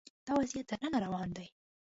دا 0.27 0.31
وضعیت 0.39 0.65
تر 0.71 0.77
ننه 0.83 0.97
روان 1.05 1.29
دی 1.37 1.47